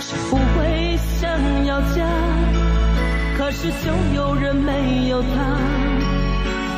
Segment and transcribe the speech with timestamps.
[0.00, 1.30] 是不会想
[1.66, 2.08] 要家，
[3.36, 5.28] 可是就有人没有他。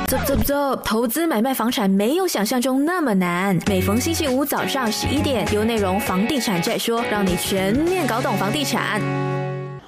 [0.09, 0.77] 走走走！
[0.84, 3.57] 投资买卖房产没有想象中那么难。
[3.69, 9.00] 每逢星期五早上十一点，有内容房地产在说，让你全面搞懂房地产。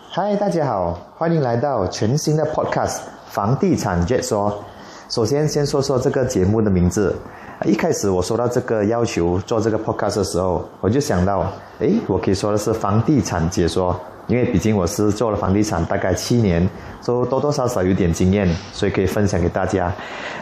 [0.08, 4.64] 嗨，大家好，欢迎来到全新的 Podcast《房地产 Jet 说》。
[5.12, 7.14] 首先，先说说这个节目的名字。
[7.64, 13.98] 一开始我收到这个要求做这个 Podcast 的时候，我就想到，诶，我可以说的是房地产解说。
[14.26, 16.66] 因为毕竟我是做了房地产大概七年，
[17.04, 19.92] 都多多少少有点经验，所以可以分享给大家。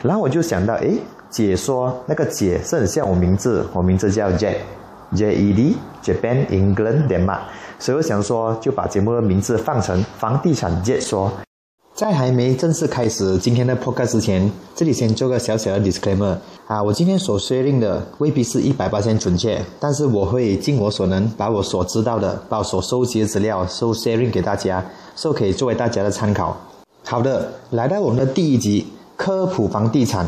[0.03, 0.97] 然后我就想到，诶，
[1.29, 7.41] 解说那个解是很像我名字，我名字叫 Jet，J E D Japan England Denmark，
[7.81, 11.33] 所以我想说就把节目的名字放成房地产解说。
[11.95, 16.35] 在还没正式开始今天的 podcast 之前，这里先做个小小的 disclaimer
[16.67, 24.83] 啊，我今天所 sharing 的未必是一百八千准确，但是我会尽我所能，把我所知道的，把我所收集的资料收 sharing 给大家，
[25.15, 26.57] 说可以作为大家的参考。
[27.05, 28.87] 好的，来到我们的第一集
[29.17, 30.27] 科普房地产，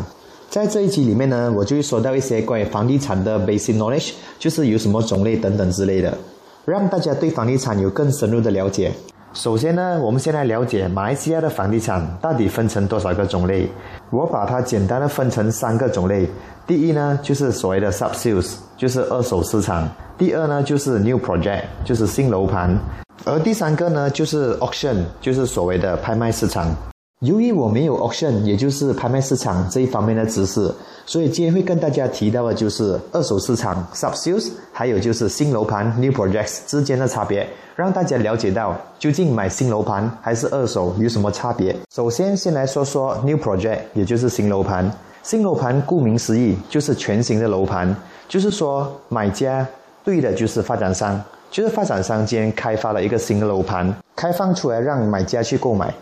[0.51, 6.15] 在这一集里面呢，我就会说到一些关于房地产的 basic knowledge，就是有什么种类等等之类的，
[6.63, 8.91] 让大家对房地产有更深入的了解。
[9.35, 13.69] 首先呢，我们先来了解马来西亚的房地产到底分成多少个种类。
[14.09, 16.25] 我把它简单的分成三个种类。
[16.65, 19.83] 第一呢，就是所谓的 sub sales，就是二手市场；
[20.17, 22.77] 第二呢，就是 new project，就是新楼盘；
[23.25, 26.73] 而第三个呢，就是 auction，就是所谓的拍卖市场。
[27.21, 30.69] 由于我没有 auction，也就是拍卖市场这一方面的知识，
[31.05, 41.73] 所以今天会跟大家提到的就是二手市场 sub sales，还有就是新楼盘 new projects 之间的差别，让大家了解到究竟买新楼盘还是二手有什么差别。
[41.93, 44.91] 首先，先来说说 new project，也就是新楼盘。
[45.23, 47.95] 新楼盘顾名思义就是全新的楼盘，
[48.27, 49.65] 就是说买家
[50.03, 55.93] 对的就是发展商，就是发展商间开发了一个新楼盘，开放出来让买家去购买。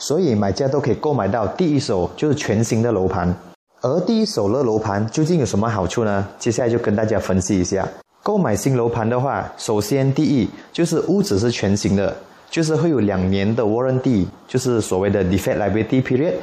[0.00, 3.32] 所以买家都可以购买到第一手就是全新的楼盘，
[3.82, 6.26] 而第一手的楼盘究竟有什么好处呢？
[6.38, 7.86] 接下来就跟大家分析一下。
[8.22, 12.16] 购买新楼盘的话，首先第一就是屋子是全新的，
[12.50, 16.34] 就是会有两年的 warranty，就是所谓的 defect liability period，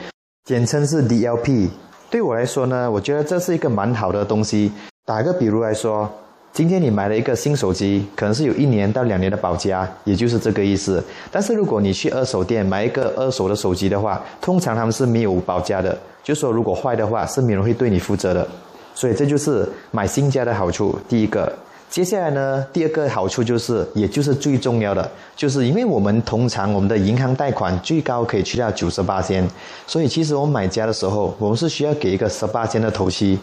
[0.46, 1.70] 简称是 DLP。
[2.12, 4.72] 对我来说呢，我觉得这是一个蛮好的东西。
[5.04, 6.08] 打个比如来说。
[6.57, 11.03] 今天你买了一个新手机，可能是有一年到两年的保价，也就是这个意思。
[11.31, 18.47] 但是如果你去二手店买一个二手的手机的话，通常他们是没有保价的，就说如果坏的话是没人会对你负责的。
[18.95, 20.97] 所以这就是买新家的好处。
[21.07, 21.56] 第一个，
[21.91, 29.47] 接下来呢，第二个好处就是，也就是最重要的，就是因为我们通常我们的银行贷款最高可以去到九十八千，
[29.85, 33.38] 所以其实我们买家的时候，我们是需要给一个十八千的头期。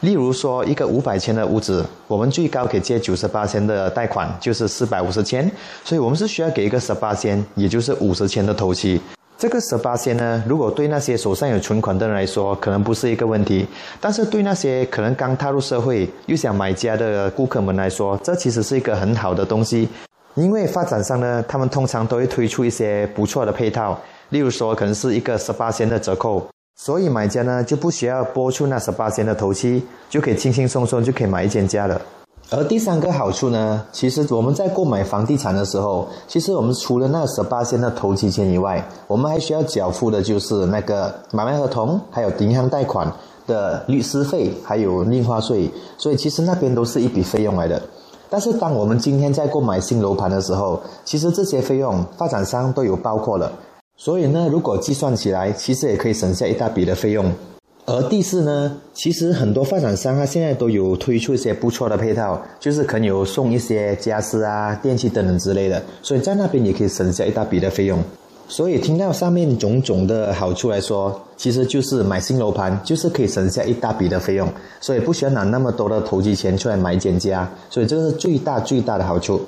[0.00, 5.50] 例如说，一个五百千的屋子，我们最高可以借九十八千的贷款，就是四百五十千，
[5.84, 9.00] 所以我们是需要给一个十八千，也就是五十千的头期。
[9.38, 13.66] 这个十八千呢，如果对那些手上有存款的人来说，可能不是一个问题，
[14.00, 19.88] 但是对那些可能刚踏入社会又想买家的顾客们来说，这其实是一个很好的东西，
[20.34, 23.98] 因为发展商呢，他们通常都会推出一些不错的配套，
[24.30, 26.46] 例如说，可能是一个十八千的折扣。
[26.76, 32.00] 所以买家呢就不需要拨出那十八千的头期，就可以轻轻松松就可以买一间家了。
[32.50, 43.10] 而第三个好处呢，其实我们在购买房地产的时候，其实我们除了那十八千的头期钱以外，我们还需要缴付的就是那个买卖合同，还有银行贷款
[43.48, 45.68] 的律师费，还有印花税。
[45.98, 47.82] 所以其实那边都是一笔费用来的。
[48.28, 53.50] 但是当我们今天在购买新楼盘的时候，其实这些费用发展商都有包括了。
[53.96, 57.32] 所以呢，如果计算起来，其实也可以省下一大笔的费用。
[57.86, 67.98] 而第四呢，其实很多发展商他现在都有推出一些不错的配套，就是可能有送一些家私啊、电器等等之类的，所以在那边也可以省下一大笔的费用。
[68.48, 74.48] 所以听到上面种种的好处来说，其实就是买新楼盘就是可以省下一大笔的费用，
[74.80, 79.40] 所以不需要拿那么多的投机钱出来买减价，所以这是最大最大的好处。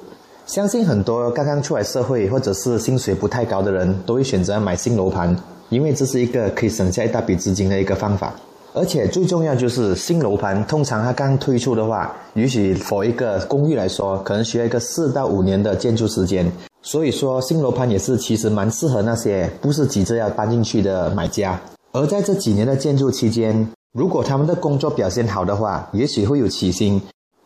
[0.48, 5.36] 相信很多刚刚出来社会或者是薪水不太高的人都会选择买新楼盘，
[5.68, 8.32] 因为这是一个可以省下一大笔资金的一个方法。
[8.72, 16.50] 而且最重要就是新楼盘通常它刚推出的话，也许 for 一个公寓来说，可能需要一个四到五年的建筑时间。
[16.80, 21.60] 所以说新楼盘也是其实蛮适合那些不是急着要搬进去的买家。
[21.92, 26.98] 而在这几年的建筑期间，如果他们的工作表现好的话，也许会有起薪。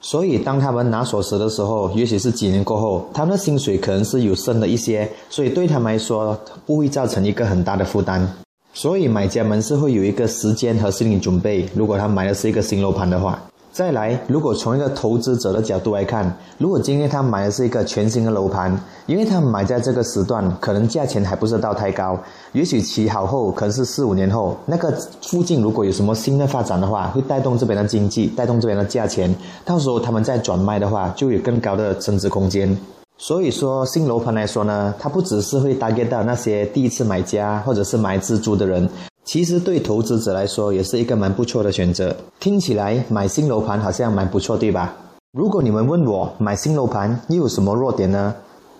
[0.04, 8.28] 所以，当他们拿锁匙的时候，也许是几年过后，他们的薪水可能是有升了一些，所以对他们来说不会造成一个很大的负担。
[8.75, 11.69] 所以，买家们是会有一个时间和心理准备。
[11.72, 13.40] 如果他买的是一个新楼盘的话，
[13.72, 22.19] 再来，如果从一个投资者的角度来看，如果今天他买的是一个全新的楼盘，因为他买在这个时段，可能价钱还不是到太高，
[22.52, 29.34] 也许起好后，可能是四五年后，那个附近如果有什么新的发展的话，会带动这边的经济，带动这边的价钱，
[29.64, 32.76] 到时候他们再转卖的话，就有更高的增值空间。
[33.16, 38.86] 所以说，新楼盘来说呢，它不只是会 target 到那些第一次买家或者是买自住的人。
[39.24, 42.14] 其实对投资者来说也是一个蛮不错的选择。
[42.40, 44.94] 听起来买新楼盘好像蛮不错，对吧？
[45.32, 48.34] 如果你们问我买新楼盘又有什么弱点呢？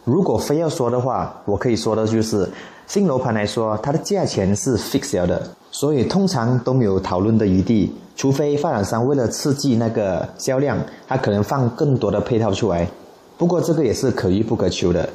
[0.05, 2.49] 如果非要说的话，我可以说的就是
[2.89, 7.95] 新楼盘来说，它的价钱是 fixed 的，所以通常都没有讨论的余地。
[8.15, 10.79] 除非发展商为了刺激那个销量，
[11.09, 12.87] 他可能放更多的配套出来。
[13.39, 15.09] 不过这个也是可遇不可求的，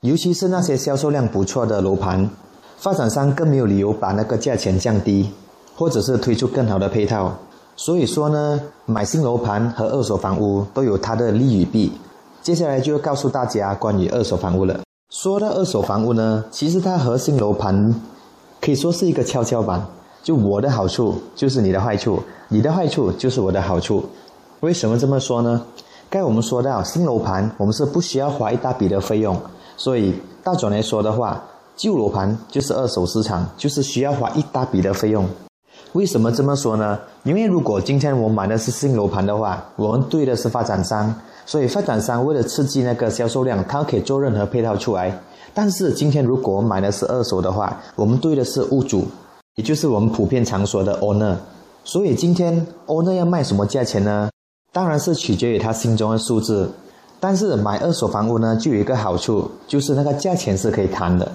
[0.00, 2.30] 尤其是那些销售量不错的楼盘。
[2.78, 5.28] 发展商更没有理由把那个价钱降低，
[5.76, 7.34] 或者是推出更好的配套。
[7.74, 11.90] 所以说呢，买新楼盘和二手房屋都有它的利与弊。
[12.40, 14.80] 接下来就要告诉大家关于二手房屋了。
[15.10, 17.92] 说到二手房屋呢，其实它和新楼盘
[18.60, 19.84] 可以说是一个跷跷板。
[20.22, 24.04] 就我的好处就是你的坏处，你的坏处就是我的好处。
[24.60, 25.62] 为什么这么说呢？
[26.08, 29.36] 该我们说到新楼盘，我们是不需要花一大笔的费用，
[29.76, 30.14] 所以
[30.44, 31.42] 大总来说的话。
[31.78, 35.24] 旧楼盘就是二手市场，就是需要花一大笔的费用。
[35.92, 36.98] 为什么这么说呢？
[37.22, 41.14] 因为如果今天我买的是新楼盘的话，我们对的是发展商，
[41.46, 45.16] 所以发展商为了刺激那个销售量，他可以做任何配套出来。
[45.54, 49.06] 但是今天如果我买的是二手的话，我们对的是屋主，
[49.54, 51.36] 也就是我们普遍常说的 owner。
[51.84, 54.28] 所以今天 owner 要卖什么价钱呢？
[54.72, 56.68] 当然是取决于他心中的数字。
[57.20, 61.30] 但是买二手房屋呢，就有一个好处，就是那个价钱是可以谈的。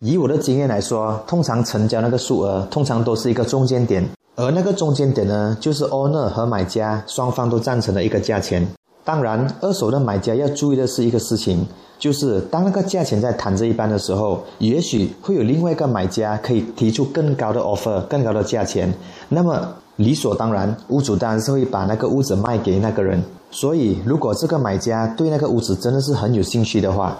[0.00, 4.04] 以我的经验来说，通常成交那个数额通常都是一个中间点，
[4.36, 8.66] 而那个中间点呢，就是 owner 和买家双方都赞成的一个价钱。
[9.04, 11.66] 当然，二手的买家要注意的是一个事情，
[11.98, 18.92] 就是当那个价钱在谈这一般的时候，也许会有另外一个买家可以提出更高的 offer，更高的价钱。
[19.28, 23.22] 那么理所当然，屋主当然是会把那个屋子卖给那个人。
[23.50, 27.16] 所以，如果这个买家对那个屋子真的是很有兴趣的话，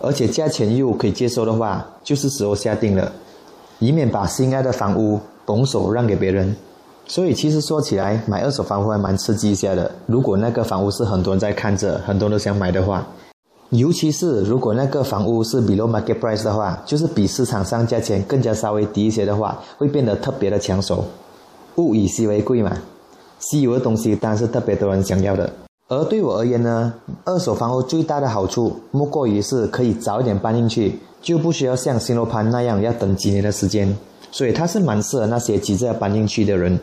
[0.00, 3.10] 而且价钱又可以接受的话，就是时候下定了，
[3.78, 6.54] 以免把心爱的房屋拱手让给别人。
[7.06, 9.90] 所以其实说起来，买二手房屋还蛮刺激一下的。
[10.06, 13.06] 如果那个房屋是很多人在看着，很多人都想买的话，
[13.70, 21.04] 尤其是如果那个房屋是 below market price 的话，就是比市场上价钱更加稍微低一些的话，会变得特别的抢手。
[21.76, 22.76] 物以稀为贵嘛，
[23.38, 25.52] 稀有的东西当然是特别多人想要的。
[25.88, 26.92] 而对我而言呢，
[27.24, 33.96] 二手房屋最大的好处莫过于是可以早一点搬进去，就不需要像新楼盘那样要等几年的时间，
[34.32, 36.76] 所以它是蛮适合那些急着要搬进去的人。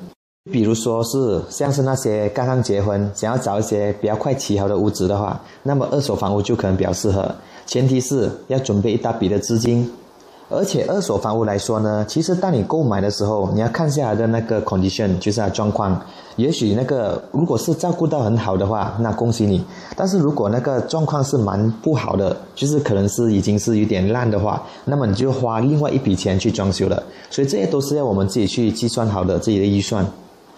[0.51, 7.29] 比如说是像是那些刚刚结婚想要找一些比较快起好的屋子的话，那么二手房屋就可能比较适合，
[7.65, 9.91] 前提是要准备一大笔的资金。
[10.49, 15.99] 而且二手房屋来说呢，其实当你购买的时候，你要看下来的那个 condition，就是它状况。
[16.35, 19.63] 也许那个如果是照顾到很好的话，那恭喜你。
[19.95, 27.01] 但是如果那个状况是蛮不好的，就是可能是已经是有点烂的话，那么你就花另外一笔钱去装修了。
[27.29, 30.05] 所以这些都是要我们自己去计算好的自己的预算。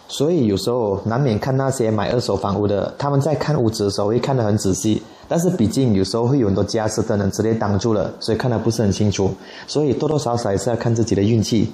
[0.08, 5.02] 所以有时候难免看那些买二手房屋的，他们在看屋子的时候会看得很仔细。
[5.28, 9.32] 但是毕竟有时候会有很多家私等等之类挡住了，所以看得不是很清楚。
[9.66, 11.72] 所以多多少少也是要看自己的运气。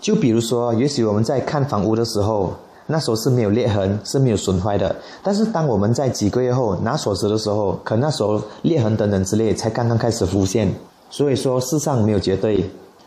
[0.00, 2.52] 就比如说，也许我们在看房屋的时候，
[2.86, 4.94] 那时候是没有裂痕，是没有损坏的。
[5.24, 10.72] 但是当我们在几个月后拿锁匙的时候，可那时候裂痕等等之类才刚刚开始浮现。
[11.10, 12.64] 所以说世上没有绝对，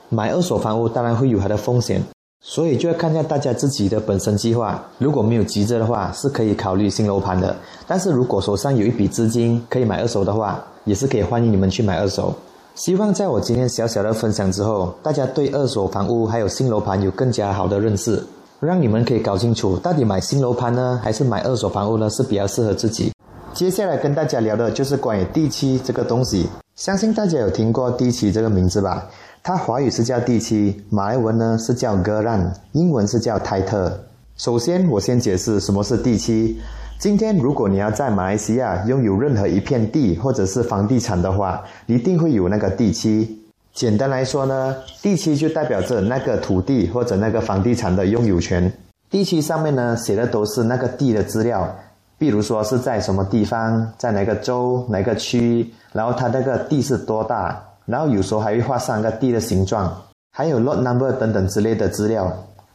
[0.09, 2.03] 买二手房屋当然会有它的风险。
[2.39, 7.55] 所以就要看一下大家自己的本身计划，如果没有急着的话，是可以考虑新楼盘的。
[7.87, 12.33] 但是如果手上有一笔资金可以买二手的话，也是可以欢迎你们去买二手。
[12.75, 18.23] 希望在我今天小小的分享之后，大家对二手房屋还有新楼盘有更加好的认识，
[18.59, 23.11] 让你们可以搞清楚到底买新楼盘呢，还是买二手房屋呢是比较适合自己。
[23.51, 29.07] 接下来跟大家聊的就是关于地契这个东西，相信大家有听过地契这个名字吧？
[29.47, 33.89] 它华语是叫地契，马来文呢是叫 geran，英文是叫 title。
[34.35, 36.59] 首先，我先解释什么是地契。
[36.99, 43.41] 今天，如果你要在马来西亚拥有任何一片地或者是房地产的话，一定会有那个地契。
[43.73, 48.69] 简单来说呢，地契就代表着那个土地或者那个房地产的拥有权。
[49.09, 51.73] 地契上面呢写的都是那个地的资料，
[52.17, 57.63] 比如说是在什么地方，在哪个州、哪个区，然后它那个地是多大。
[57.87, 59.91] 然后有时候还会画上个地的形状，
[60.31, 62.31] 还有 lot number 等等之类的资料。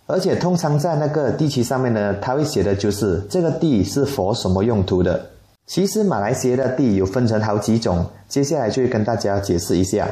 [0.07, 5.25] 而且通常在那个地契上面呢，它会写的就是这个地是否什么用途的。
[5.67, 10.09] 其实马来西亚的地有分成好几种，接下来就会跟大家解释一下。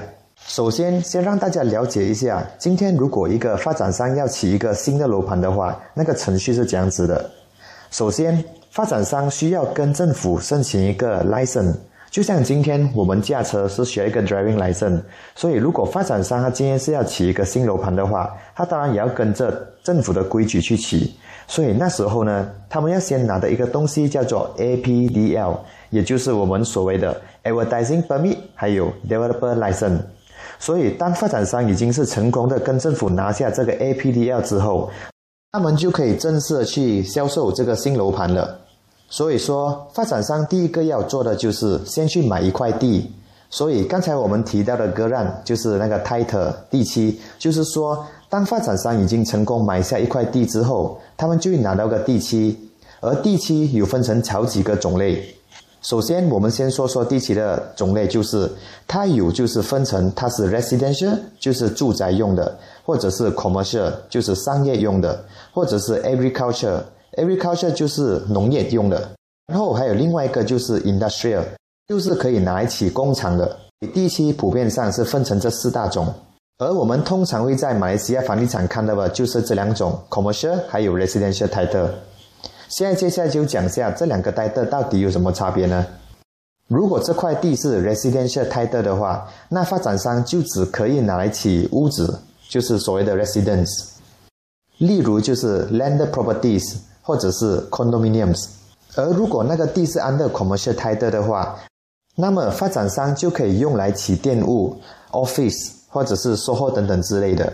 [0.46, 7.28] 首先，先让大家了解一下，今天如果一个发展商要起一个新的楼盘的话，那个程序是这样子的。
[7.90, 11.74] 首先，发展商需要跟政府申请一个 license。
[12.10, 15.00] 就像今天我们驾车是学一个 driving license，
[15.36, 19.50] 所以如果发展商他今天是要起一个新楼盘的话，他当然也要跟着
[19.84, 21.14] 政府的规矩去起。
[21.46, 25.56] 所以那时候呢，他们要先拿的一个东西叫做 APDL，
[25.90, 30.00] 也就是我们所谓的 Advertising Permit，还有 Developer License。
[30.58, 34.90] 所以当发展商已经是成功的跟政府拿下这个 APDL 之后，
[35.52, 38.58] 他们就可以正式去销售这个新楼盘了。
[39.10, 43.10] 所以说，发展商第一个要做的就是先去买一块地。
[43.50, 52.56] 所以刚才我们提到的割让就是那个 title 地契，就是说，当发展商已经成功买下一块地之后，他们就会拿到个地契。
[53.00, 55.24] 而地契有分成好几个种类。
[55.82, 58.48] 首先，我们先说说地契的种类，就是
[58.86, 66.78] 它有就是分成它是 residential，就是住宅用的，或者是 commercial，就是商业用的，或者是 agriculture。
[67.20, 69.10] Agriculture 就是农业用的，
[69.46, 71.44] 然后还有另外一个就是 industrial，
[71.86, 73.56] 就是可以拿来起工厂的。
[73.94, 76.12] 地契普遍上是分成这四大种，
[76.58, 81.88] 而我们通常会在马来西亚房地产看到的就是这两种 commercial 还有 residential title。
[82.68, 85.86] 现在接下来就讲下这两个 title 到底有什么差别呢？
[86.68, 93.88] 如果这块地是 residential title 的话，那发展商就只可以拿来起屋子，就是所谓的 residence。
[94.78, 96.76] 例如就是 land properties。
[97.02, 98.46] 或者是 condominiums，
[98.94, 101.58] 而如果那个地是 under commercial title 的话，
[102.16, 104.76] 那么发展商就可以用来起店务、
[105.12, 107.52] office 或者是售后等等之类的。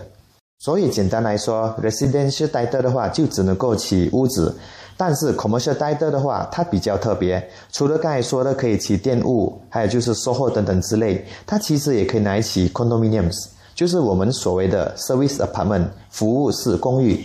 [0.59, 4.55] 所以简单来说，residential title 的话就只能够起屋子，
[4.97, 13.35] 但是 commercial title 的话它比较特别，除了刚才说的可以起店务，还有就是售后等等之类，它其实也可以拿来起 condominiums，
[13.75, 17.23] 就是我们所谓的 service apartment 服务式公寓。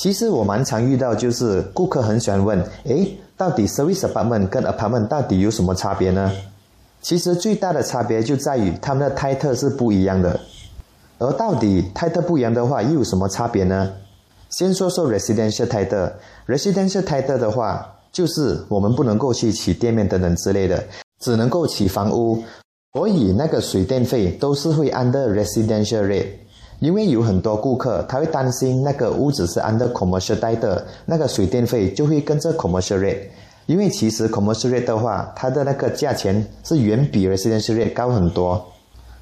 [0.00, 6.32] 其实我蛮常遇到，就是顾客很喜欢问：诶，到底 service apartment 跟 apartment 到底有什么差别呢？
[7.02, 10.40] 其实最大的差别就在于它们的 title 是不一样的。
[11.18, 13.92] 而到底 title 不一样的话，又有什么差别呢？
[14.48, 16.10] 先说说 residential title。
[16.46, 20.82] residential title 的话，就是我们不能够去起店面等等之类的，
[21.22, 22.42] 只能够起房屋，
[22.94, 26.28] 所以那个水电费都是会按的 residential rate。
[26.80, 33.20] 因为有很多顾客，他会担心那个屋子是 under commercial title，，那个水电费就会跟着 commercial rate。
[33.66, 38.60] 因为其实 commercial rate 的话，它的那个价钱是远比 residential rate 高很多，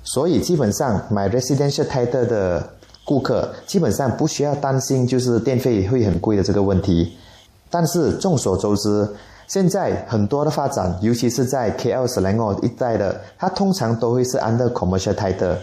[0.05, 2.71] 所以基本上买 residential title 的
[3.05, 7.13] 顾客基本上不需要担心就是电费会很贵的这个问题。
[7.69, 9.07] 但是众所周知，
[9.49, 15.57] 现在很多的发展，尤其是在 KL 斯兰奥一带的，它通常都会是 under commercial title。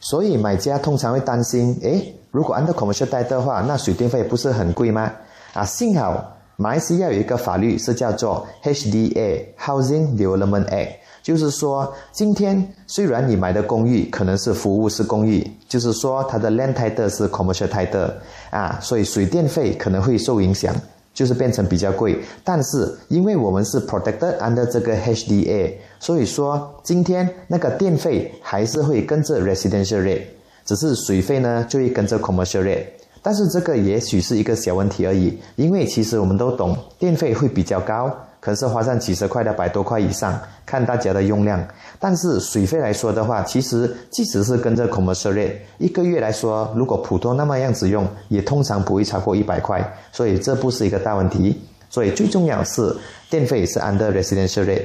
[0.00, 5.12] 所以买家通常会担心，诶，如果按照 commercial 贷的话，那水电费不是很贵吗？
[5.52, 10.90] 啊，幸好马来西亚有一个法律是叫做 HDA Housing Development Act，
[11.22, 18.10] 就是说，今天虽然你买的公寓可能是服务式公寓，就是说它的 land title 是 commercial title，
[18.50, 20.74] 啊，所以水电费可能会受影响。
[21.12, 30.22] 就是变成比较贵，但是因为我们是 protected under 这个 HDA，所以说今天那个电费还是会跟着 residential rate，
[30.64, 32.84] 只是水费呢就会跟着 commercial rate。
[33.22, 38.10] 但是这个也许是一个小问题而已，因为其实我们都懂电费会比较高。
[38.40, 41.62] 可是花上几十块到百多块以上，看大家的用量。
[41.98, 49.80] 但是水费来说的话，其实即使是跟着 commercial rate，一个月来说，如果普通那么样子用，也通常不会超过一百块，
[50.10, 51.60] 所以这不是一个大问题。
[51.90, 52.96] 所以最重要是
[53.28, 54.84] 电费是 under residential rate。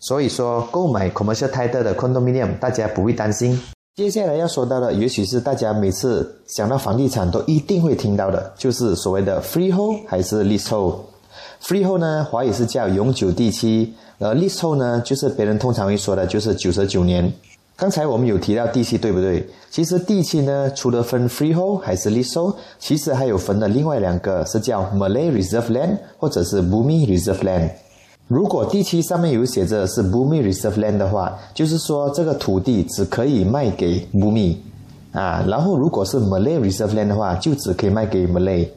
[0.00, 3.60] 所以说购买 commercial title 的 condominium，大家不会担心。
[3.96, 11.00] 接下来要说到的，也许是大家每次想到房地产都一定会听到的，就是所谓的 freehold 还是 leasehold。
[11.62, 17.32] Freehold 呢，华语是叫永久地契，而 Leasehold 呢，就是别人通常会说的，就是九十九年。
[17.76, 19.46] 刚才我们有提到地契，对不对？
[19.70, 27.70] 其实地契呢，除了分 Freehold 还是 Leasehold，其实还有分的另外两个，是叫 Malay Reserve Land 或者是 Bumi Reserve Land。
[28.26, 34.56] 如果地契上面有写着是 Bumi Reserve Land 的话，就是说这个土地只可以卖给 Bumi
[35.12, 35.44] 啊。
[35.48, 38.68] 然后如果是 Malay Reserve Land 的话，就只可以卖给 Malay。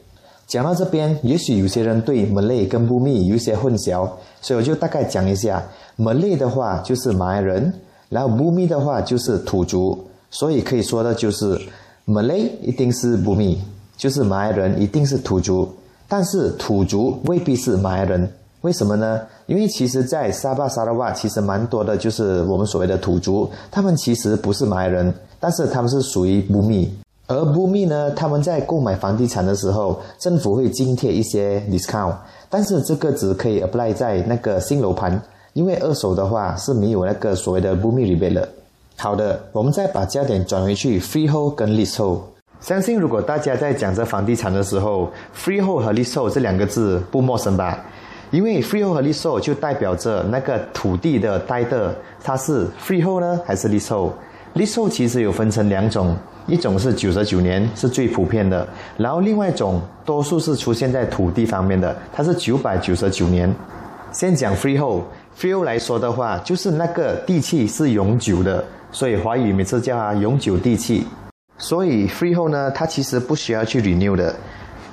[0.52, 4.06] 讲到这边，也许有些人对 Malay 跟 Bumi 有些混淆，
[4.42, 5.62] 所以我就大概讲一下。
[5.96, 7.72] Malay 的话就是马来人，
[8.10, 9.98] 然后 Bumi 的话就是土族，
[10.30, 11.58] 所以可以说的就是
[12.06, 13.56] Malay 一定是 Bumi，
[13.96, 15.66] 就是马来人一定是土族，
[16.06, 18.30] 但是土族未必是马来人。
[18.60, 19.22] 为什么呢？
[19.46, 26.92] 因为其实，在沙巴、沙拉瓦，其实蛮多的，就是我们所谓的土族，他们其实不是马来人，但是他们是属于布密。
[27.32, 32.14] 而布密呢，他们在购买房地产的时候，政府会津贴一些 discount，
[32.48, 35.20] 但是这个只可以 apply 在那个新楼盘，
[35.52, 38.48] 因为二手的话是没有那个所谓的布密 rebate 的。
[38.96, 42.20] 好的，我们再把焦点转回去 freehold 跟 leasehold。
[42.60, 47.84] 相信如果大家在讲这房地产的时候，freehold 和 leasehold 这两个字不陌生吧？
[48.30, 63.52] 因为 freehold 和 leasehold 就代表着那个土地的代的，它是 freehold 呢还是 leasehold？leasehold 其实有分成两种，一种是九十九年是最普遍的，然后另外一种多数是出现在土地方面的，它是九百九十九年。
[64.10, 71.06] 先讲 freehold，freehold 来说的话，就是那个地契是永久的，所以华语每次叫它永久地契。
[71.58, 74.34] 所以 freehold 呢，它其实不需要去 renew 的。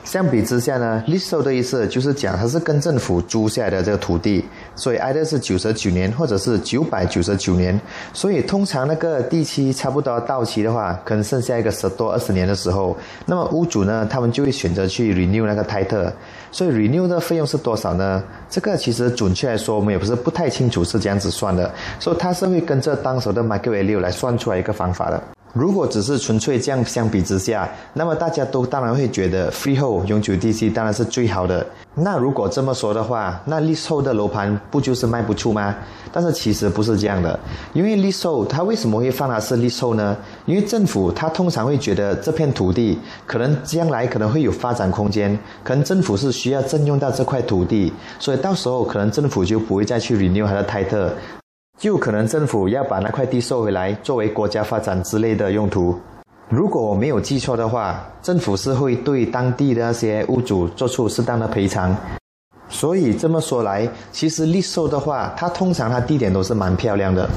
[0.04, 4.44] 相比之下呢，leasehold 的意思就是讲它是跟政府租下来的这个土地，
[4.76, 7.80] 所以挨的是九十九年或者是九百九十九年，
[8.14, 16.12] 所以通常那个地期差不多到期的话，可能剩下一个十多二十年的时候，那么屋主呢，他们就会选择去 renew 那个 title，
[16.52, 18.24] 所以 renew 的费用是多少呢？
[18.50, 25.22] 这个其实准确来说，我们也不是不太清楚是这样子算的，所以它是会跟着当时的 market value 来算出来一个方法的。
[25.54, 31.66] 如果只是纯粹这样相比之下，那么大家都当然会觉得 freehold 永久地契当然是最好的。
[31.96, 35.76] 那如果这么说的话，那 leasehold 的楼盘不就是卖不出吗？
[36.12, 37.38] 但是其实不是这样的，
[37.74, 40.16] 因为 leasehold 它为什么会放它是 leasehold 呢？
[40.46, 51.10] 因为政府它通常会觉得这片土地可能将来可能会有发展空间，可能政府是需要征用到这块土地，所以到时候可能政府就不会再去 renew 它的 title。
[51.80, 55.98] 就可能政府要把那块地收回来，作为国家发展之类的用途。
[56.50, 61.96] 如果我没有记错的话，政府是会对当地的那些屋主做出适当的赔偿。
[62.68, 67.30] 所以这么说来，其实立售的话，它通常它地点都是蛮漂亮的。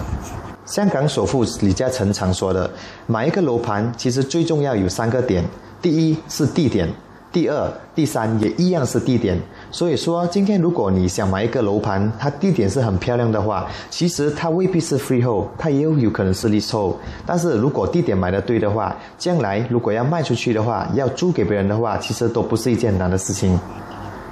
[0.67, 2.69] 香港首富李嘉诚常说的，
[3.07, 5.45] 买一个楼盘其实最重要有三个点，
[5.81, 6.89] 第一是地点。
[7.31, 9.41] 第二、第三也一样是地点，
[9.73, 16.97] 所以说今天如果你想买一个楼盘，它地点是很漂亮的话，其实它未必是 freehold，它也有可能是 leasehold。
[17.25, 23.59] 但是如果地点买的对的话，将来如果要卖出去的话，要租给别人的话，其实都不是一件难的事情。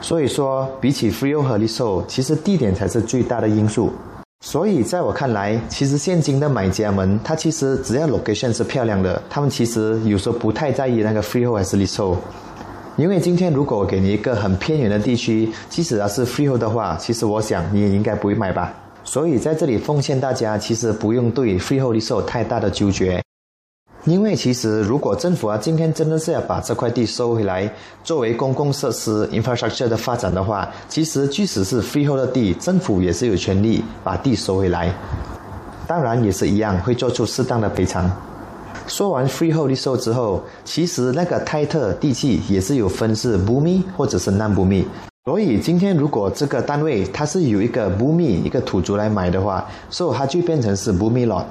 [0.03, 3.91] 所以说，比起 freehold 和 leasehold，其实地点才是最大的因素。
[4.45, 12.17] 所以在我看来，其实现今的买家们，他其实只要 location 是漂亮的，他们其实有时候不太在意那个 freehold 还是 leasehold。
[12.97, 18.73] 因为今天如果我给你一个很偏远的地区，即使它是 freehold 的话，其实我想你也应该不会买吧。
[19.05, 23.23] 所以在这里奉劝大家，其实不用对 freehold 受太大的纠结。
[24.05, 27.71] 因为其实如果政府啊今天真的是要把这块地收回来，
[28.03, 34.93] 作为公共设施 infrastructure 的发展的话，其实即使是 freehold 的地，政府也是有权利把地收回来。
[35.87, 38.11] 当然也是一样，会做出适当的赔偿。
[38.91, 44.85] 说完 freehold 的售之后，其实那个泰特地契也是有分是 bumi 或者是 non bumi。
[45.25, 51.45] 所以今天如果这个单位它是有一个 bumi 一个土族来买的话，所以它就变成是 bumi lot。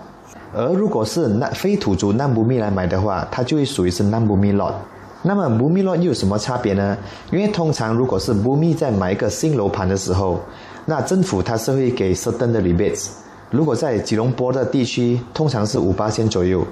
[0.54, 4.74] 而如果是那非土族 non bumi 来买的话，它就会属于是 non bumi lot。
[5.22, 6.98] 那么 bumi lot 又有什么差别呢？
[7.32, 10.42] 因为通常如果是 bumi 在买一个新楼盘的时候，
[10.86, 13.08] 那政府它是会给 certain 的 rebates。
[13.50, 16.66] 如果在吉隆坡的地区，通常是五八千左右。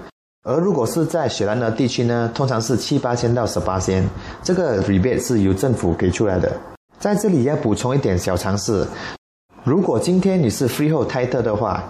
[0.47, 4.07] 而如果是在雪兰莪地区呢，通常是七八千到十八千，
[4.41, 6.49] 这个 rebate 是由政府给出来的。
[6.97, 8.87] 在这里要补充一点小常识，
[9.65, 11.83] 如果今天你是 freehold title 的话。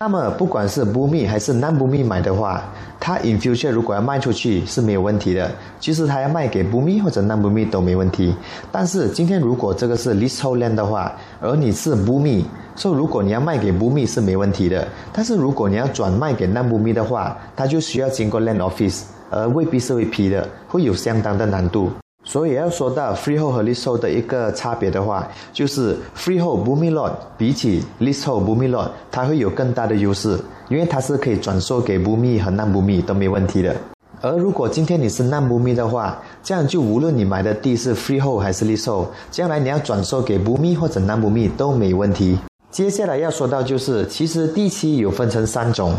[0.00, 2.62] 那么，不管是不密还是 non 不密买的话，
[3.00, 8.32] 它 in future 如果要卖出去是没有问题的，其实它要卖给不密或者 non 不密都没问题。
[8.70, 12.44] 但是今天如果这个是 leasehold land 的话，而你是不密，
[12.76, 14.86] 所以如果你要卖给不密是没问题的。
[15.12, 21.90] 但是如果你要转卖给 non 不密的话，它就需要经过 land office，而未必是会批的，会有相当的难度。
[22.28, 30.38] 所以要说到 freehold 和 leasehold 的一个差别的话，就是 freehold bumi lot 比起 leasehold bumi lot，它会有更大的优势，
[30.68, 33.74] 因为它是可以转售给 bumi 和 non bumi 都没问题的。
[34.20, 42.38] 而如果今天你是 non bumi 的话，这样就无论你买的地是 freehold 还是 leasehold，将来你要转售给 bumi 或者 non bumi 都没问题。
[42.70, 45.94] 接下来要说到就是，其实地契有分成三种，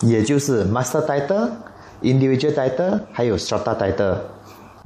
[0.00, 1.48] 也就是 master title、
[2.02, 4.16] individual title 还有 strata title。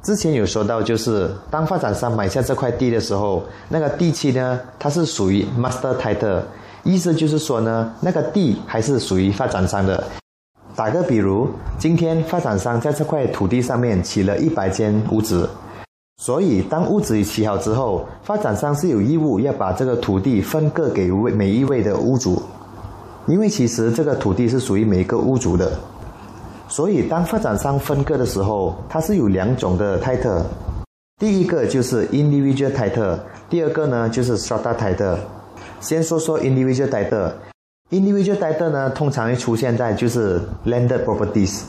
[0.02, 6.42] 之前有说到，就是当发展商买下这块地的时候，那个地契呢，它是属于 master title，
[6.82, 10.02] 意思就是说呢，那个地还是属于发展商的。
[10.74, 15.48] 打个比如，今天发展商在这块土地上面起了一百间屋子，
[16.16, 22.42] 所以当屋子起好之后，发展商是有义务要把这个土地分割给位每一位的屋主，
[23.26, 25.70] 因为其实这个土地是属于每一个屋主的，
[26.72, 30.42] 所以当发展商分割的时候，它是有两种的 title，
[31.20, 33.18] 第一个就是 individual title，
[33.50, 35.18] 第二个呢就是 strata title。
[35.82, 37.30] 先说说 individual title。
[37.90, 41.60] individual title 呢，通常会出现在就是 landed properties，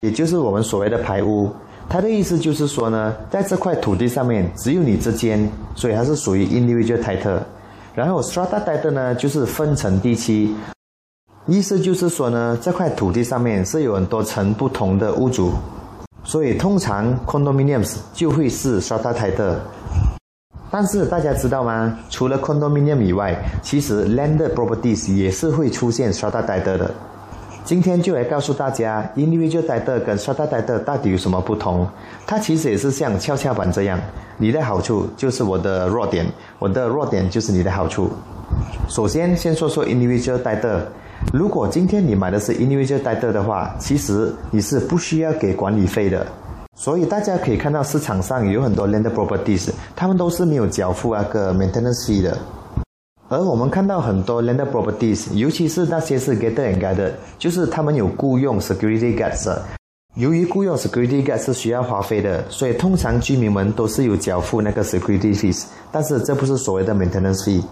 [0.00, 1.48] 也就是我们所谓的排屋。
[1.88, 7.38] 它的意思就是说呢，在这块土地上面只有你这间，所以它是属于 individual title。
[7.94, 10.52] 然后 strata title 呢，就是分层地区，
[11.46, 15.50] 意思就是说呢，这块土地上面是有很多层不同的屋主，
[16.22, 19.60] 所以通常 condominiums 就会是沙滩台的。
[20.70, 21.98] 但是大家知道吗？
[22.08, 26.88] 除了 condominium 以外，其实 landed properties 也是会出现 s t r t i t l 的。
[27.64, 31.84] 今天就来告诉大家，individual title 跟 s t r a t i t l 到底有什么不同。
[32.24, 33.98] 它其实也是像跷跷板这样，
[34.38, 36.24] 你的好处就是我的弱点，
[36.60, 38.08] 我的弱点就是你的好处。
[38.88, 40.82] 首先，先说说 individual title。
[41.30, 46.26] 如果今天你买的是 individual title 的话，其实你是不需要给管理费的。
[46.74, 52.36] 所以大家可以看到市场上有很多 land properties，他们都是没有缴付那个 maintenance fee 的。
[53.28, 59.54] 而我们看到很多 land properties，尤其是那些是 gated and guarded，就是他们有雇佣 security guards。
[60.16, 67.62] 由于雇佣 security guards 是需要花费的，所以通常居民们都是有缴付那个 security fees，但是这不是所谓的 maintenance fee。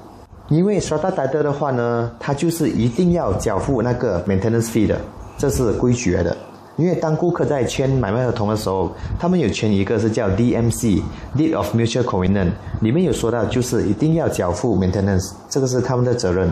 [0.50, 5.00] 因为 strata title 的话呢，它就是一定要缴付那个 maintenance fee 的，
[5.38, 6.36] 这是规矩来的。
[6.76, 16.50] 因为当顾客在签买卖合同的时候，他们有签一个是叫 DMC（Deed of Mutual Convenience），里面有说到就是一定要缴付 maintenance，这个是他们的责任。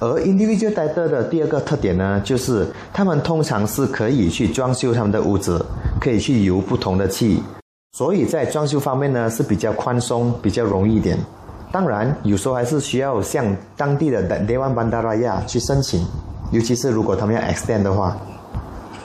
[0.00, 5.62] 而 individual title 的第二个特点呢，就是他们通常是可以去装修他们的屋子，
[6.00, 7.42] 可以去油不同的气，
[7.92, 11.18] 所以在装修方面呢是比较宽松、比较容易一点。
[11.76, 13.44] 当然，有时候还是需要向
[13.76, 16.02] 当地的 Dewan Bandaraya 去申请，
[16.50, 18.16] 尤其是如果他们要 extend 的话。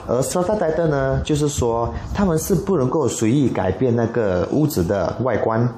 [0.08, 5.68] 而 strata title 呢，就是说他们是不能够随意改变那个屋子的外观，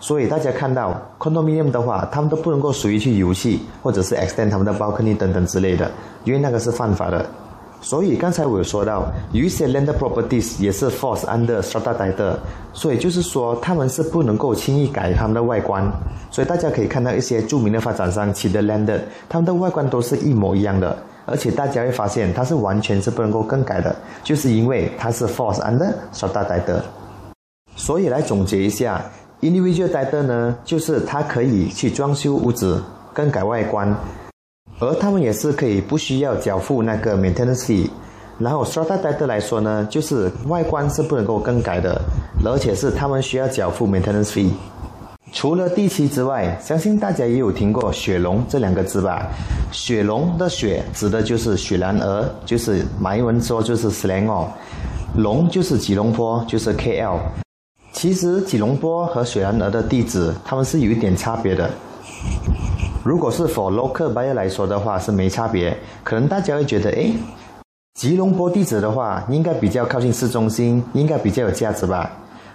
[0.00, 5.88] 所以大家看到 condominium 的话，他们都不能够随意去油漆或者是 extend 他们的 balcony 等等之类的，
[6.24, 7.24] 因为那个是犯法的。
[7.80, 12.34] 所以刚才我有说到，有一些 land properties 也是 falls under strata title，
[12.72, 15.90] 所以就是说他们是不能够轻易改他们的外观。
[16.30, 20.96] 所以大家可以看到一些著名的发展商起的 land，他们的外观都是一模一样的。
[21.26, 26.80] 而且大家会发现，它是完全是不能够更改的，就是因为它是 force under strata title。
[27.76, 29.00] 所以来总结一下
[29.40, 33.94] ，individual title 呢，就是它可以去装修屋子、更改外观，
[34.80, 37.88] 而他们也是可以不需要缴付那个 maintenance fee。
[38.38, 42.00] 然后 strata title 来说呢，就是外观是不能够更改的，
[42.44, 44.50] 而且是他们需要缴付 maintenance fee。
[45.32, 49.28] 除了地契之外，相信大家也有听过“雪龙”这两个字吧
[49.70, 54.48] ？“雪龙”的“雪”指的就是雪兰莪，就是马来文说就是 s l a n g 哦
[55.16, 57.18] 龙”就是吉隆坡，就是 KL。
[57.92, 61.70] 其实吉隆坡和雪兰莪的地址，它们是有一点差别的。
[63.02, 65.74] 如果是 for local buyer 来说的话，是没差别。
[66.04, 67.14] 可能大家会觉得，诶，
[67.94, 72.10] 吉隆坡地址的话，应该比较靠近市中心，应该比较有价值吧？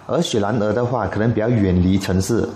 [0.06, 2.48] 而雪兰莪的话，可能比较远离城市，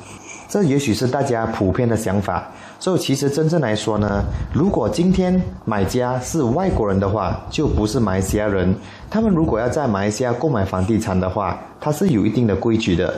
[0.48, 2.46] 这也许是大家普遍的想法。
[2.78, 8.72] 所以其实真正来说呢，如果今天买家是外国人的话，就不是马来西亚人。
[9.10, 13.12] 他们如果要在马来西亚购买房地产的话，它是有一定的规矩的。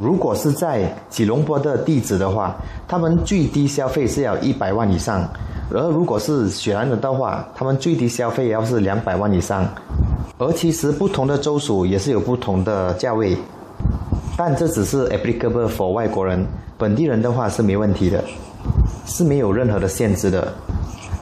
[0.00, 2.56] 如果是在吉隆坡的地址的话，
[2.88, 5.20] 他们最低消费是要一百万以上；
[5.70, 9.68] 而如果是雪兰莪的话，他们最低消费要是两百万以上。
[10.38, 13.36] 而其实不同的州属也是有不同的价位，
[14.38, 16.46] 但这只是 applicable for 外国人，
[16.78, 18.24] 本地人的话是没问题的，
[19.04, 20.50] 是没有任何的限制的。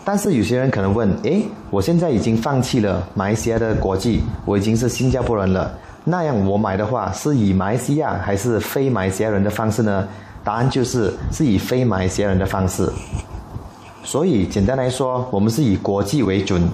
[0.05, 5.77] 但是有些人可能问：诶，我现在已经放弃了马来西亚的国际，我已经是新加坡人了，
[6.11, 10.09] 那样我买的话是以马来西亚还是非马来西亚人的方式呢？
[10.43, 12.91] 答案就是是以非马来西亚人的方式。
[14.03, 16.67] 所以简单来说，我们是以国际为准，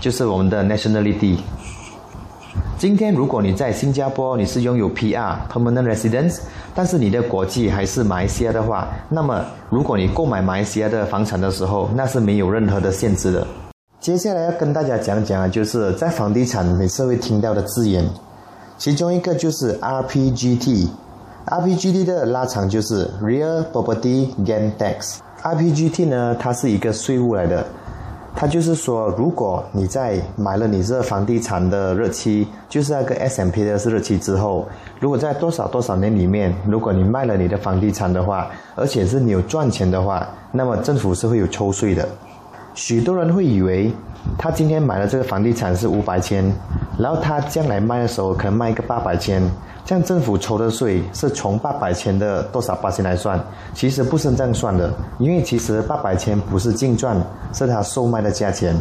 [0.00, 1.36] 就是我们的 nationality。
[2.78, 6.38] 今天，如果你在新加坡，你是拥有 PR（Permanent Residence），
[6.72, 13.44] 但是你的国际还是马来西亚的话，那么如果你购买马来西亚的房产的时候，那是没有任何的限制的。
[13.98, 18.08] 接下来要跟大家讲讲啊，就是在房地产每次会听到的字眼，
[18.80, 25.18] 其中一个就是 RPGT，RPGT 的拉长就是 Real Property Gain Tax。
[25.42, 27.62] RPGT 呢，它是一个税务来的。
[28.34, 34.66] 它就是说，如果你在买了你这房地产的日期，就是那个 S M P 的日期之后，
[34.98, 42.08] 如果在多少多少年里面，如果你卖了你的房地产的话，而且是你有赚钱的话，那么政府是会有抽税的。
[42.74, 43.92] 许多人会以为，
[44.38, 46.44] 他今天买了这个房地产是五百千，
[46.98, 49.42] 然后他将来卖的时候可能卖一个八百千。
[49.84, 53.42] 这样政府抽的税是从八百千的多少八千来算，
[53.74, 57.20] 其实不是这样算的，因为其实八百千不是净赚，
[57.52, 58.76] 是他售卖的价钱，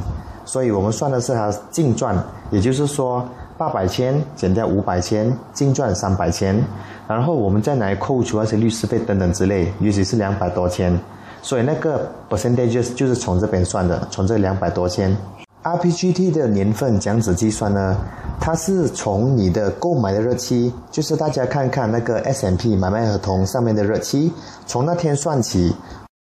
[0.45, 2.15] 所以我们算的是他净赚，
[2.51, 6.63] 也就是说八百千减掉五百千，净赚三百千，
[7.07, 10.95] 然后我们再来扣除那些律师费等等之类，尤其是两百多千，
[11.41, 15.15] 所以那个 percentage 就是从这边算的，从这两百多千。
[15.61, 17.97] RPGT 的年份讲子计算呢，
[18.39, 24.31] 它是从你的购买的日期，就是大家看看那个 S&P 买卖合同上面的日期，
[24.65, 25.75] 从那天算起。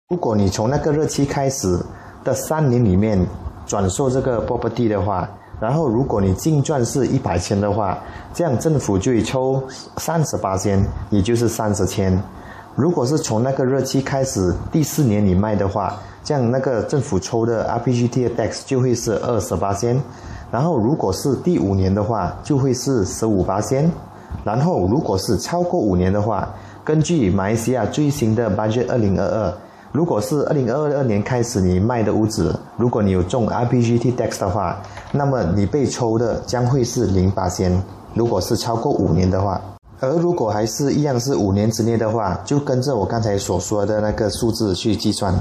[0.09, 1.79] 如果你从那个日期开始
[2.25, 3.25] 的三年里面
[3.65, 7.97] 转售这个 property 的话，然后如果你净赚是一百千的话，
[8.35, 9.63] 这样政府就会抽
[9.99, 12.21] 三十八千，也就是三十千。
[12.77, 20.01] 如果是从那个日期开始第四年你卖的话，这样那个政府抽的 RPGT 的 tax 就会是二十八仙，
[20.51, 23.91] 然后如果是第五年的话，就会是十五八仙，
[24.45, 26.49] 然后如果是超过五年的话，
[26.85, 29.53] 根据马来西亚最新的 budget 二零二二，
[29.93, 34.81] 如果是二零二二年开始你卖的屋子，如果你有中 RPGT tax 的话，
[35.13, 37.83] 那么你被抽的将会是零八仙。
[38.15, 39.61] 如果是超过五年的话，
[40.01, 45.35] 而如果还是一样是五年之内的话，就跟着我刚才所说的那个数字去计算。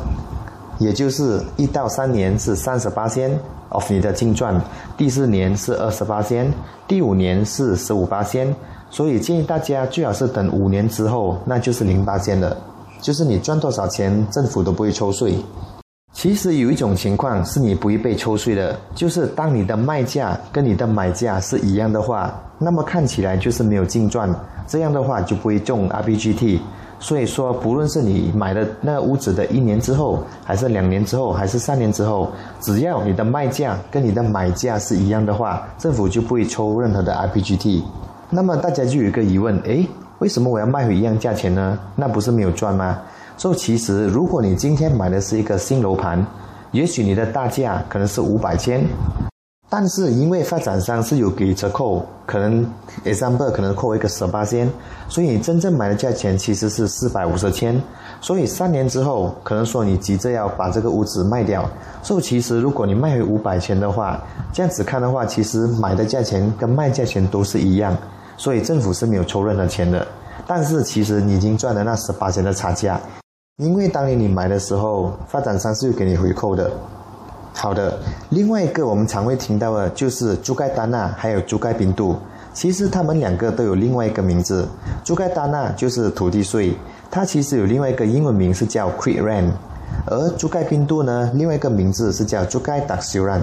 [0.79, 3.37] 也就是一到三年是三十八仙
[3.69, 4.61] of 你的净赚，
[4.97, 6.49] 第四年是二十八仙，
[6.87, 8.55] 第五年是十五八仙，
[8.89, 12.55] 所以建议大家最好是等五年之后，那就是零八仙了，
[13.01, 15.35] 就是你赚多少钱，政府都不会抽税。
[16.11, 24.29] 其实有一种情况是你不会被抽税的，就是当你的卖价跟你的买价是一样的话，那么看起来就是没有净赚，
[24.67, 26.59] 这样的话就不会中 RPGT。
[27.01, 37.83] 所以说，不论是你买了那屋子的一年之后，还是两年之后，还是三年之后，只要你的卖价跟你的买价是一样的话，政府就不会抽任何的 IPGT。
[38.29, 41.79] 那么大家就有一个疑问：诶，为什么我要卖回一样价钱呢？
[41.95, 42.99] 那不是没有赚吗？
[43.39, 46.23] 所以其实，如果你今天买的是一个新楼盘，
[46.73, 48.85] 也许你的大价可能是五百千。
[49.69, 52.69] 但是因为发展商是有给折扣，可能
[53.05, 54.69] example 可能扣一个十八千，
[55.07, 57.81] 所以你真正买的价钱其实是四百五十千。
[58.19, 61.63] 所以三年之后，可能说你急着要把这个屋子卖掉，
[62.03, 64.21] 所以其实如果你卖回五百千的话，
[64.51, 67.95] 这样子看的话，其实买的价钱跟卖价钱都是一样，
[68.35, 70.05] 所以政府是没有抽任何钱的。
[70.45, 72.99] 但是其实你已经赚了那十八千的差价，
[73.59, 76.71] 因为当年你买的时候，发展商是有给你回扣的。
[77.53, 82.15] 好的，另外一个我们常会听到的就是朱盖丹纳还有朱盖宾度，
[82.53, 84.65] 其实他们两个都有另外一个名字。
[85.03, 86.73] 朱盖丹纳就是土地税，
[87.11, 89.51] 它其实有另外一个英文名是叫 c r e Rent，
[90.05, 93.41] 而朱盖宾度呢，另外一个名字是叫朱盖达修兰。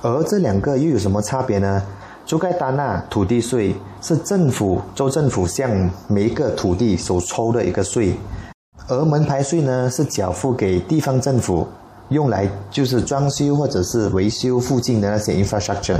[0.00, 1.82] 而这两个又有什么差别呢？
[2.24, 5.68] 朱盖丹纳土地税是政府州政府向
[6.06, 8.14] 每一个土地所抽的一个税，
[8.86, 11.66] 而门牌税呢是缴付给地方政府。
[12.10, 15.98] 用来就是装修或者是维修附近的那些 infrastructure，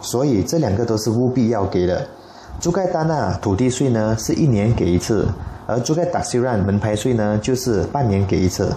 [0.00, 2.06] 所以这两个都是务必要给的。
[2.60, 5.26] 朱盖丹啊土地税呢是一年给一次，
[5.66, 8.72] 而朱盖达修让门牌税呢就是半年给一次。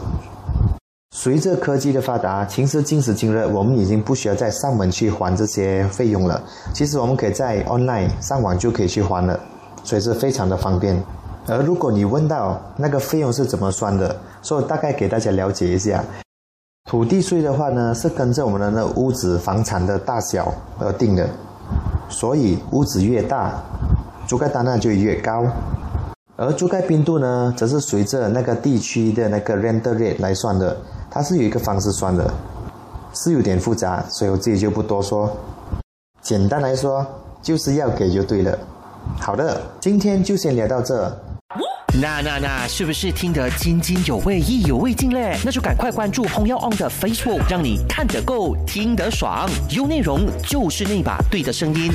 [1.16, 6.42] 随着科技的发达，其实今时今日我们已经不需要再上门去还这些费用了。
[6.74, 9.40] 其实我们可以在 online 上网就可以去还了，
[9.84, 11.00] 所以是非常的方便。
[11.50, 16.04] 而如果你问到那个费用是怎么算的，所以大概给大家了解一下。
[16.90, 21.28] 土地税的话呢，是跟着我们的那屋子房产的大小而定的，
[22.08, 23.62] 所以屋子越大，
[24.28, 25.46] 租盖单呢就越高，
[26.36, 30.76] 而租盖冰度呢，则是随着那个地区的那个 rent rate 来算的，
[31.12, 32.32] 它是有一个方式算的，
[33.14, 35.32] 是有点复杂，所以我自己就不多说。
[36.22, 37.06] 简单来说，
[37.42, 38.58] 就是要给就对了。
[39.20, 41.12] 好的，今天就先聊到这。
[41.94, 45.36] 那那那，是不是听得津津有味、意犹未尽嘞？
[45.44, 51.92] 那就赶快关注 h o n On 的 Facebook，让你看得够、听得爽，有内容就是那把对的声音。